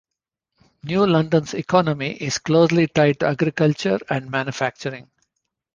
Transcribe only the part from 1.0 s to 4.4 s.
London's economy is closely tied to agriculture and